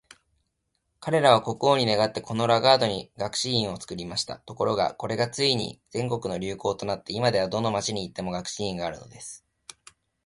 [0.99, 4.39] 彼等は国王に願って、このラガードに学士院を作りました。
[4.39, 9.45] ところが、これがついに全国の流行となって、今では、どこの町に行っても学士院があるのです。